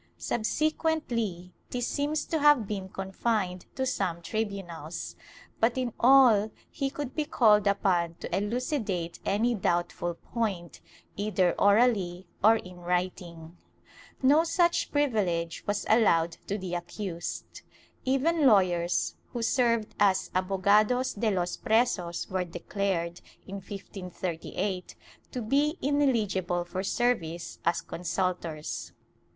[0.17, 5.15] Subsequently this seems to have been confined to some tribunals,
[5.59, 10.81] but in all he could be called upon to elucidate any doubtful point,
[11.17, 13.51] either orally or in writing.^
[14.23, 17.61] No such privilege was allowed to the accused.
[18.03, 24.95] Even lawyers who served as abogados de los presos were declared, in 1538,
[25.31, 28.93] to be inehgible for service as consultors.